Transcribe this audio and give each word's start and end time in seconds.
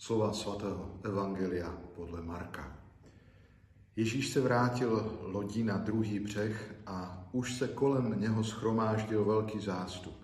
Slova 0.00 0.32
svatého 0.32 0.96
Evangelia 1.04 1.76
podle 1.96 2.22
Marka. 2.22 2.78
Ježíš 3.96 4.28
se 4.28 4.40
vrátil 4.40 5.18
lodí 5.22 5.64
na 5.64 5.76
druhý 5.76 6.20
břeh 6.20 6.74
a 6.86 7.28
už 7.32 7.54
se 7.54 7.68
kolem 7.68 8.20
něho 8.20 8.44
schromáždil 8.44 9.24
velký 9.24 9.60
zástup. 9.60 10.16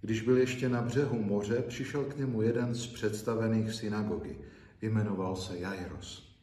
Když 0.00 0.20
byl 0.20 0.36
ještě 0.36 0.68
na 0.68 0.82
břehu 0.82 1.22
moře, 1.22 1.62
přišel 1.68 2.04
k 2.04 2.16
němu 2.16 2.42
jeden 2.42 2.74
z 2.74 2.86
představených 2.86 3.72
synagogy. 3.72 4.38
Jmenoval 4.82 5.36
se 5.36 5.58
Jairos. 5.58 6.36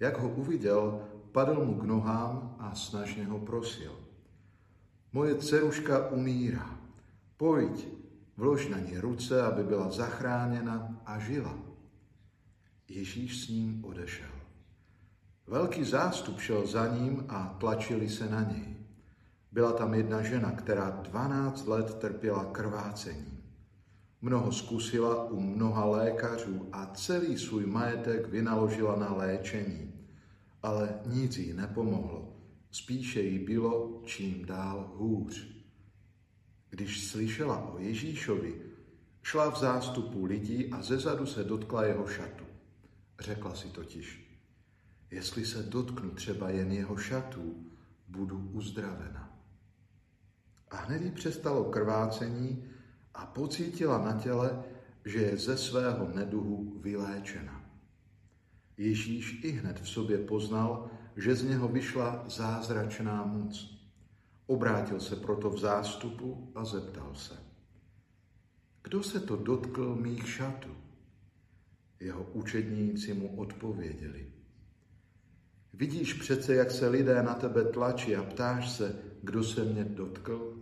Jak 0.00 0.18
ho 0.18 0.28
uviděl, 0.28 1.00
padl 1.32 1.64
mu 1.64 1.74
k 1.74 1.82
nohám 1.82 2.56
a 2.58 2.74
snažně 2.74 3.26
ho 3.26 3.38
prosil. 3.38 3.92
Moje 5.12 5.34
dceruška 5.34 6.08
umírá. 6.08 6.80
Pojď, 7.36 7.88
vlož 8.36 8.68
na 8.68 8.78
ní 8.78 8.98
ruce, 8.98 9.42
aby 9.42 9.64
byla 9.64 9.90
zachráněna 9.90 11.02
a 11.06 11.18
žila. 11.18 11.77
Ježíš 12.88 13.44
s 13.44 13.48
ním 13.48 13.84
odešel. 13.84 14.30
Velký 15.46 15.84
zástup 15.84 16.40
šel 16.40 16.66
za 16.66 16.86
ním 16.86 17.24
a 17.28 17.56
tlačili 17.60 18.08
se 18.08 18.30
na 18.30 18.42
něj. 18.42 18.76
Byla 19.52 19.72
tam 19.72 19.94
jedna 19.94 20.22
žena, 20.22 20.52
která 20.52 20.90
12 20.90 21.66
let 21.66 21.94
trpěla 21.94 22.44
krvácením. 22.44 23.42
Mnoho 24.22 24.52
zkusila 24.52 25.30
u 25.30 25.40
mnoha 25.40 25.84
lékařů 25.84 26.68
a 26.72 26.86
celý 26.86 27.38
svůj 27.38 27.66
majetek 27.66 28.28
vynaložila 28.28 28.96
na 28.96 29.14
léčení. 29.14 29.92
Ale 30.62 31.00
nic 31.06 31.36
jí 31.36 31.52
nepomohlo. 31.52 32.36
Spíše 32.70 33.22
jí 33.22 33.38
bylo 33.38 34.02
čím 34.04 34.44
dál 34.44 34.92
hůř. 34.96 35.46
Když 36.70 37.08
slyšela 37.08 37.72
o 37.74 37.78
Ježíšovi, 37.78 38.62
šla 39.22 39.50
v 39.50 39.58
zástupu 39.58 40.24
lidí 40.24 40.72
a 40.72 40.82
zezadu 40.82 41.26
se 41.26 41.44
dotkla 41.44 41.84
jeho 41.84 42.06
šatu. 42.06 42.47
Řekla 43.18 43.54
si 43.54 43.68
totiž, 43.68 44.38
jestli 45.10 45.46
se 45.46 45.62
dotknu 45.62 46.10
třeba 46.10 46.50
jen 46.50 46.72
jeho 46.72 46.96
šatů, 46.96 47.66
budu 48.08 48.50
uzdravena. 48.52 49.38
A 50.70 50.76
hned 50.76 51.02
jí 51.02 51.10
přestalo 51.10 51.64
krvácení 51.64 52.64
a 53.14 53.26
pocítila 53.26 54.04
na 54.04 54.20
těle, 54.20 54.64
že 55.04 55.18
je 55.18 55.36
ze 55.36 55.56
svého 55.56 56.08
neduhu 56.14 56.80
vyléčena. 56.80 57.64
Ježíš 58.76 59.44
i 59.44 59.50
hned 59.50 59.80
v 59.80 59.88
sobě 59.88 60.18
poznal, 60.18 60.90
že 61.16 61.34
z 61.34 61.44
něho 61.44 61.68
vyšla 61.68 62.24
zázračná 62.28 63.24
moc. 63.24 63.78
Obrátil 64.46 65.00
se 65.00 65.16
proto 65.16 65.50
v 65.50 65.58
zástupu 65.58 66.52
a 66.54 66.64
zeptal 66.64 67.14
se. 67.14 67.36
Kdo 68.82 69.02
se 69.02 69.20
to 69.20 69.36
dotkl 69.36 69.94
mých 69.94 70.28
šatů? 70.28 70.87
Jeho 72.00 72.22
učedníci 72.22 73.14
mu 73.14 73.36
odpověděli. 73.36 74.26
Vidíš 75.74 76.12
přece, 76.12 76.54
jak 76.54 76.70
se 76.70 76.88
lidé 76.88 77.22
na 77.22 77.34
tebe 77.34 77.64
tlačí 77.64 78.16
a 78.16 78.22
ptáš 78.22 78.70
se, 78.70 78.96
kdo 79.22 79.44
se 79.44 79.64
mě 79.64 79.84
dotkl? 79.84 80.56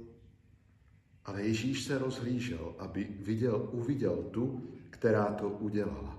Ale 1.24 1.42
Ježíš 1.42 1.84
se 1.84 1.98
rozhlížel, 1.98 2.74
aby 2.78 3.04
viděl, 3.20 3.68
uviděl 3.72 4.16
tu, 4.16 4.70
která 4.90 5.24
to 5.24 5.48
udělala. 5.48 6.18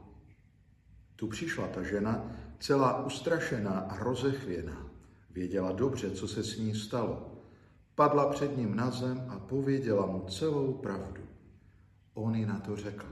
Tu 1.15 1.27
přišla 1.27 1.67
ta 1.67 1.83
žena, 1.83 2.31
celá 2.59 3.05
ustrašená 3.05 3.79
a 3.79 4.03
rozechvěná. 4.03 4.87
Věděla 5.29 5.71
dobře, 5.71 6.11
co 6.11 6.27
se 6.27 6.43
s 6.43 6.57
ní 6.57 6.75
stalo. 6.75 7.31
Padla 7.95 8.29
před 8.29 8.57
ním 8.57 8.75
na 8.75 8.91
zem 8.91 9.25
a 9.29 9.39
pověděla 9.39 10.05
mu 10.05 10.25
celou 10.29 10.73
pravdu. 10.73 11.21
On 12.13 12.35
ji 12.35 12.45
na 12.45 12.59
to 12.59 12.75
řekl. 12.75 13.05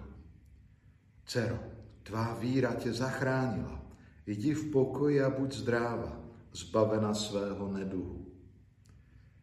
Cero, 1.26 1.60
tvá 2.06 2.34
víra 2.34 2.74
tě 2.74 2.94
zachránila. 2.94 3.82
Jdi 4.28 4.54
v 4.54 4.72
pokoji 4.72 5.22
a 5.22 5.30
buď 5.30 5.54
zdráva, 5.54 6.22
zbavena 6.54 7.14
svého 7.14 7.72
neduhu. 7.72 8.26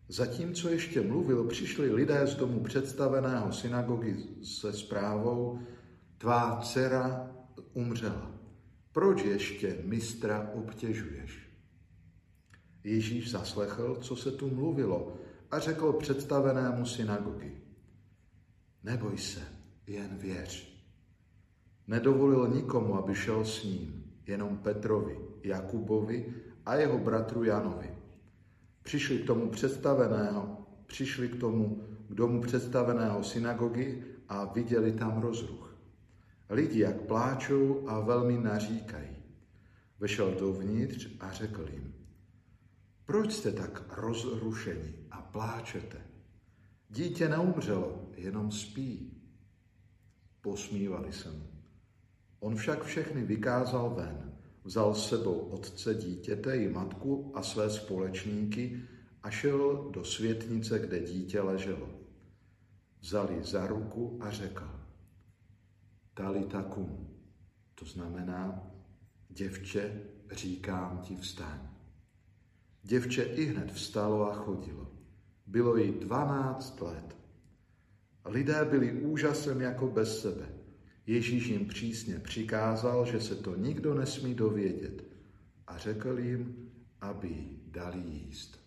Zatímco 0.09 0.69
ještě 0.69 1.00
mluvil, 1.00 1.44
přišli 1.44 1.91
lidé 1.91 2.26
z 2.26 2.34
domu 2.34 2.60
představeného 2.60 3.53
synagogy 3.53 4.16
se 4.44 4.72
zprávou, 4.72 5.59
tvá 6.19 6.60
dcera 6.62 7.31
umřela. 7.72 8.31
Proč 8.92 9.25
ještě 9.25 9.78
mistra 9.84 10.50
obtěžuješ? 10.54 11.48
Ježíš 12.84 13.31
zaslechl, 13.31 13.98
co 14.00 14.16
se 14.16 14.32
tu 14.32 14.50
mluvilo 14.50 15.16
a 15.50 15.58
řekl 15.58 15.92
představenému 15.92 16.87
synagogy. 16.87 17.53
Neboj 18.82 19.19
se, 19.19 19.41
jen 19.87 20.19
věř. 20.19 20.72
Nedovolil 21.92 22.48
nikomu, 22.48 22.94
aby 22.94 23.14
šel 23.14 23.44
s 23.44 23.64
ním, 23.64 24.04
jenom 24.26 24.58
Petrovi, 24.58 25.19
Jakubovi 25.42 26.34
a 26.66 26.75
jeho 26.75 26.98
bratru 26.98 27.44
Janovi. 27.44 27.91
Přišli 28.82 29.19
k 29.19 29.26
tomu 29.26 29.50
představeného, 29.50 30.66
přišli 30.86 31.28
k 31.28 31.41
tomu 31.41 31.84
k 32.08 32.14
domu 32.14 32.41
představeného 32.41 33.25
synagogy 33.25 34.04
a 34.28 34.44
viděli 34.44 34.92
tam 34.92 35.22
rozruch. 35.22 35.76
Lidi 36.50 36.81
jak 36.81 37.00
pláčou 37.00 37.88
a 37.88 38.00
velmi 38.00 38.38
naříkají. 38.38 39.16
Vešel 39.98 40.34
dovnitř 40.38 41.08
a 41.20 41.32
řekl 41.32 41.69
jim, 41.72 41.94
proč 43.04 43.32
jste 43.32 43.52
tak 43.52 43.98
rozrušeni 43.98 44.94
a 45.10 45.22
pláčete? 45.22 45.98
Dítě 46.91 47.28
neumřelo, 47.28 48.10
jenom 48.16 48.52
spí. 48.52 49.22
Posmívali 50.41 51.12
se 51.12 51.31
mu. 51.31 51.51
On 52.42 52.56
však 52.56 52.84
všechny 52.84 53.25
vykázal 53.25 53.91
ven, 53.91 54.32
vzal 54.64 54.94
s 54.94 55.08
sebou 55.08 55.38
otce 55.38 55.94
dítěte 55.94 56.56
i 56.56 56.69
matku 56.69 57.32
a 57.34 57.42
své 57.42 57.70
společníky 57.70 58.82
a 59.22 59.30
šel 59.30 59.91
do 59.91 60.04
světnice, 60.04 60.78
kde 60.78 61.00
dítě 61.00 61.41
leželo. 61.41 61.88
Vzali 63.00 63.44
za 63.44 63.66
ruku 63.66 64.19
a 64.22 64.31
řekl, 64.31 64.70
Talita 66.14 66.62
kum, 66.62 67.08
to 67.75 67.84
znamená, 67.84 68.70
děvče, 69.28 70.02
říkám 70.32 70.98
ti 70.98 71.16
vstaň. 71.16 71.58
Děvče 72.82 73.22
i 73.22 73.44
hned 73.44 73.72
vstalo 73.72 74.31
a 74.31 74.34
chodilo. 74.34 74.91
Bylo 75.47 75.76
jí 75.76 75.92
12 75.92 76.81
let. 76.81 77.16
Lidé 78.25 78.64
byli 78.64 78.92
úžasem 78.92 79.60
jako 79.60 79.86
bez 79.86 80.20
sebe. 80.20 80.62
Ježíš 81.06 81.46
jim 81.46 81.66
přísně 81.66 82.18
přikázal, 82.18 83.06
že 83.06 83.20
se 83.20 83.34
to 83.34 83.56
nikdo 83.56 83.94
nesmí 83.94 84.34
dovědět 84.34 85.04
a 85.66 85.78
řekl 85.78 86.18
jim, 86.18 86.70
aby 87.00 87.48
dali 87.66 87.98
jíst. 87.98 88.62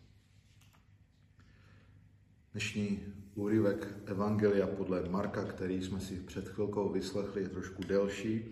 Dnešní 2.52 3.00
úryvek 3.36 3.88
Evangelia 4.06 4.68
podle 4.68 5.10
Marka, 5.10 5.46
který 5.46 5.84
jsme 5.84 6.00
si 6.00 6.16
před 6.16 6.50
chvilkou 6.50 6.90
vyslechli, 6.90 7.42
je 7.42 7.50
trošku 7.50 7.84
delší, 7.84 8.46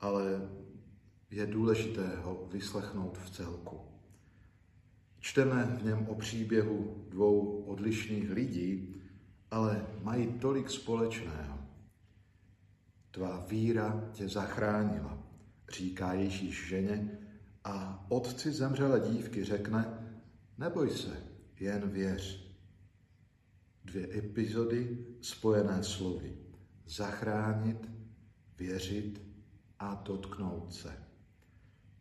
ale 0.00 0.48
je 1.30 1.46
důležité 1.46 2.16
ho 2.16 2.48
vyslechnout 2.52 3.18
v 3.18 3.30
celku. 3.30 3.80
Čteme 5.20 5.78
v 5.80 5.84
něm 5.84 6.06
o 6.08 6.14
příběhu 6.14 7.06
dvou 7.08 7.62
odlišných 7.62 8.30
lidí, 8.30 8.96
ale 9.50 9.86
mají 10.02 10.26
tolik 10.26 10.70
společného. 10.70 11.67
Tvá 13.10 13.46
víra 13.46 14.10
tě 14.12 14.28
zachránila, 14.28 15.22
říká 15.72 16.12
Ježíš 16.12 16.68
ženě 16.68 17.18
a 17.64 18.06
otci 18.08 18.52
zemřelé 18.52 19.00
dívky 19.10 19.44
řekne, 19.44 19.98
neboj 20.58 20.90
se, 20.90 21.22
jen 21.60 21.90
věř. 21.90 22.48
Dvě 23.84 24.18
epizody 24.18 25.06
spojené 25.20 25.84
slovy. 25.84 26.36
Zachránit, 26.86 27.90
věřit 28.58 29.22
a 29.78 29.94
dotknout 29.94 30.74
se. 30.74 31.08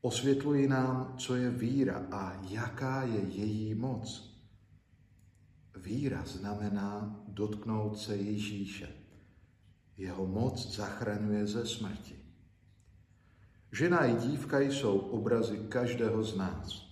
Osvětlují 0.01 0.67
nám, 0.67 1.15
co 1.17 1.35
je 1.35 1.49
víra 1.49 2.07
a 2.11 2.45
jaká 2.49 3.03
je 3.03 3.19
její 3.19 3.73
moc. 3.73 4.37
Víra 5.77 6.25
znamená 6.25 7.23
dotknout 7.27 7.97
se 7.97 8.15
Ježíše. 8.15 8.96
Jeho 9.97 10.27
moc 10.27 10.75
zachraňuje 10.75 11.47
ze 11.47 11.65
smrti. 11.65 12.15
Žena 13.71 14.05
i 14.05 14.15
dívka 14.15 14.59
jsou 14.59 14.97
obrazy 14.97 15.57
každého 15.69 16.23
z 16.23 16.38
nás. 16.38 16.88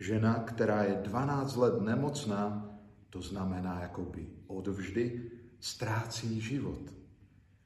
Žena, 0.00 0.34
která 0.34 0.82
je 0.82 0.94
12 0.94 1.56
let 1.56 1.80
nemocná, 1.80 2.68
to 3.10 3.22
znamená 3.22 3.80
jakoby 3.80 4.26
odvždy, 4.46 5.30
ztrácí 5.60 6.40
život. 6.40 6.94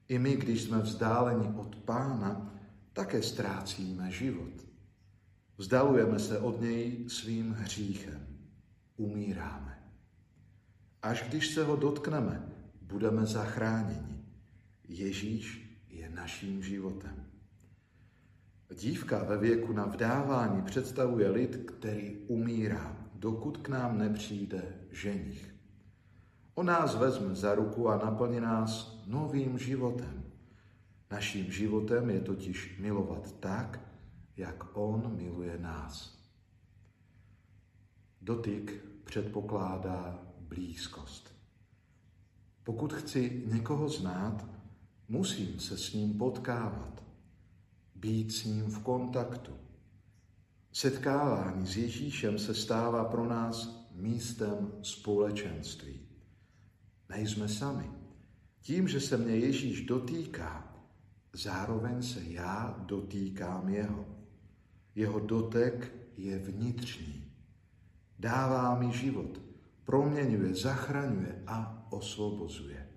I 0.08 0.18
my, 0.18 0.36
když 0.36 0.62
jsme 0.62 0.78
vzdáleni 0.78 1.48
od 1.56 1.76
Pána, 1.76 2.54
také 2.92 3.22
ztrácíme 3.22 4.10
život. 4.10 4.66
Vzdalujeme 5.58 6.18
se 6.18 6.38
od 6.38 6.60
něj 6.60 7.08
svým 7.08 7.52
hříchem. 7.52 8.26
Umíráme. 8.96 9.82
Až 11.02 11.24
když 11.28 11.54
se 11.54 11.64
ho 11.64 11.76
dotkneme, 11.76 12.52
budeme 12.82 13.26
zachráněni. 13.26 14.15
Ježíš 14.88 15.76
je 15.88 16.10
naším 16.10 16.62
životem. 16.62 17.26
Dívka 18.74 19.24
ve 19.24 19.38
věku 19.38 19.72
na 19.72 19.86
vdávání 19.86 20.62
představuje 20.62 21.30
lid, 21.30 21.56
který 21.56 22.16
umírá, 22.16 22.96
dokud 23.14 23.56
k 23.56 23.68
nám 23.68 23.98
nepřijde 23.98 24.62
ženich. 24.90 25.54
On 26.54 26.66
nás 26.66 26.94
vezme 26.94 27.34
za 27.34 27.54
ruku 27.54 27.88
a 27.88 27.96
naplní 27.96 28.40
nás 28.40 29.02
novým 29.06 29.58
životem. 29.58 30.24
Naším 31.10 31.52
životem 31.52 32.10
je 32.10 32.20
totiž 32.20 32.78
milovat 32.78 33.40
tak, 33.40 33.80
jak 34.36 34.76
On 34.76 35.16
miluje 35.16 35.58
nás. 35.58 36.18
Dotyk 38.20 38.84
předpokládá 39.04 40.22
blízkost. 40.40 41.36
Pokud 42.64 42.92
chci 42.92 43.42
někoho 43.46 43.88
znát, 43.88 44.55
musím 45.08 45.60
se 45.60 45.78
s 45.78 45.92
ním 45.92 46.18
potkávat, 46.18 47.02
být 47.94 48.32
s 48.32 48.44
ním 48.44 48.64
v 48.64 48.78
kontaktu. 48.78 49.52
Setkávání 50.72 51.66
s 51.66 51.76
Ježíšem 51.76 52.38
se 52.38 52.54
stává 52.54 53.04
pro 53.04 53.26
nás 53.28 53.86
místem 53.94 54.72
společenství. 54.82 56.00
Nejsme 57.08 57.48
sami. 57.48 57.90
Tím, 58.60 58.88
že 58.88 59.00
se 59.00 59.16
mě 59.16 59.36
Ježíš 59.36 59.86
dotýká, 59.86 60.76
zároveň 61.32 62.02
se 62.02 62.20
já 62.24 62.84
dotýkám 62.86 63.68
jeho. 63.68 64.06
Jeho 64.94 65.20
dotek 65.20 65.94
je 66.16 66.38
vnitřní. 66.38 67.32
Dává 68.18 68.78
mi 68.78 68.92
život, 68.92 69.40
proměňuje, 69.84 70.54
zachraňuje 70.54 71.42
a 71.46 71.86
osvobozuje. 71.90 72.95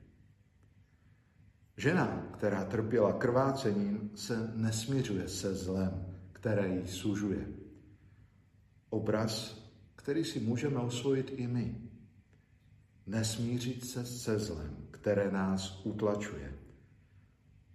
Žena, 1.80 2.28
která 2.38 2.66
trpěla 2.66 3.14
krvácením, 3.14 4.12
se 4.16 4.52
nesměřuje 4.56 5.28
se 5.28 5.56
zlem, 5.56 6.06
které 6.32 6.68
jí 6.68 6.88
sužuje. 6.88 7.48
Obraz, 8.90 9.64
který 9.96 10.24
si 10.24 10.40
můžeme 10.40 10.80
osvojit 10.80 11.32
i 11.36 11.48
my. 11.48 11.82
Nesmířit 13.08 13.86
se 13.86 14.06
se 14.06 14.40
zlem, 14.40 14.78
které 14.92 15.32
nás 15.32 15.82
utlačuje. 15.86 16.54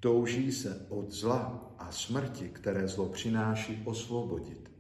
Touží 0.01 0.53
se 0.53 0.87
od 0.89 1.11
zla 1.11 1.75
a 1.79 1.93
smrti, 1.93 2.49
které 2.49 2.89
zlo 2.89 3.09
přináší, 3.09 3.83
osvobodit. 3.85 4.71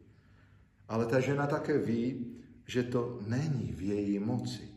Ale 0.88 1.06
ta 1.06 1.21
žena 1.21 1.47
také 1.47 1.79
ví, 1.79 2.37
že 2.67 2.82
to 2.82 3.19
není 3.26 3.73
v 3.73 3.82
její 3.82 4.19
moci. 4.19 4.69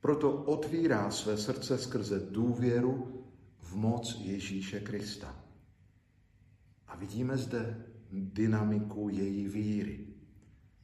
Proto 0.00 0.32
otvírá 0.32 1.10
své 1.10 1.36
srdce 1.36 1.78
skrze 1.78 2.20
důvěru 2.30 3.23
v 3.64 3.74
moc 3.76 4.16
Ježíše 4.20 4.80
Krista. 4.80 5.44
A 6.86 6.96
vidíme 6.96 7.36
zde 7.36 7.86
dynamiku 8.12 9.08
její 9.08 9.48
víry. 9.48 10.06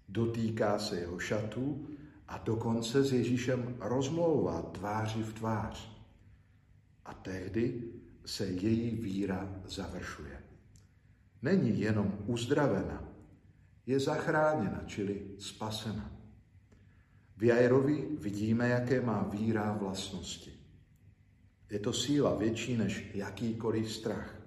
Dotýká 0.09 0.79
se 0.79 1.01
jeho 1.01 1.19
šatů 1.19 1.89
a 2.29 2.39
dokonce 2.39 3.05
s 3.05 3.13
Ježíšem 3.13 3.77
rozmlouvá 3.81 4.63
tváři 4.63 5.23
v 5.23 5.33
tvář. 5.33 5.91
A 7.05 7.15
tehdy 7.15 7.83
se 8.25 8.47
její 8.47 8.91
víra 8.91 9.63
završuje. 9.67 10.43
Není 11.43 11.81
jenom 11.81 12.19
uzdravena, 12.27 13.09
je 13.87 14.01
zachráněna, 14.01 14.83
čili 14.87 15.23
spasena. 15.39 16.13
V 17.37 17.45
Jairovi 17.45 18.09
vidíme, 18.21 18.69
jaké 18.69 19.01
má 19.01 19.23
víra 19.23 19.73
vlastnosti. 19.73 20.60
Je 21.71 21.79
to 21.79 21.93
síla 21.93 22.35
větší 22.35 22.77
než 22.77 23.11
jakýkoliv 23.15 23.93
strach. 23.93 24.41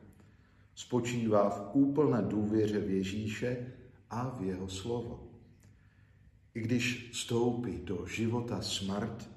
Spočívá 0.76 1.50
v 1.50 1.76
úplné 1.76 2.22
důvěře 2.22 2.80
v 2.80 2.90
Ježíše 2.90 3.74
a 4.10 4.30
v 4.30 4.42
jeho 4.42 4.70
slovo. 4.70 5.32
I 6.54 6.62
když 6.62 7.10
stoupí 7.14 7.80
do 7.84 8.06
života 8.06 8.62
smrt, 8.62 9.30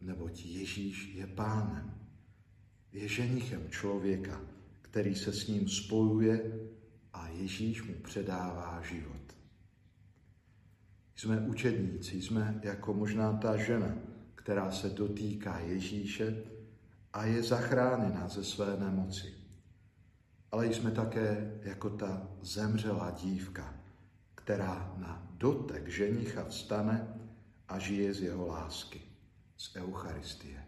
neboť 0.00 0.44
Ježíš 0.44 1.14
je 1.14 1.26
pánem, 1.26 1.94
je 2.92 3.08
ženichem 3.08 3.70
člověka, 3.70 4.40
který 4.82 5.14
se 5.14 5.32
s 5.32 5.48
ním 5.48 5.68
spojuje 5.68 6.60
a 7.12 7.28
Ježíš 7.28 7.82
mu 7.82 7.94
předává 7.94 8.82
život. 8.82 9.36
Jsme 11.16 11.40
učedníci, 11.40 12.22
jsme 12.22 12.60
jako 12.62 12.94
možná 12.94 13.32
ta 13.32 13.56
žena, 13.56 13.94
která 14.44 14.72
se 14.72 14.88
dotýká 14.90 15.58
Ježíše 15.58 16.36
a 17.12 17.24
je 17.24 17.42
zachráněna 17.42 18.28
ze 18.28 18.44
své 18.44 18.76
nemoci. 18.76 19.34
Ale 20.52 20.66
jsme 20.66 20.90
také 20.90 21.60
jako 21.62 21.90
ta 21.90 22.28
zemřelá 22.42 23.10
dívka, 23.10 23.74
která 24.34 24.94
na 24.96 25.26
dotek 25.30 25.88
ženicha 25.88 26.44
vstane 26.44 27.14
a 27.68 27.78
žije 27.78 28.14
z 28.14 28.20
jeho 28.20 28.46
lásky, 28.46 29.02
z 29.56 29.76
Eucharistie. 29.76 30.64